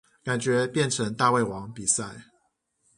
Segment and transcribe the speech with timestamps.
[0.23, 2.23] 感覺變成大胃王比賽